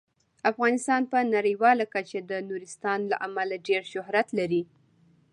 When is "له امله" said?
3.11-3.55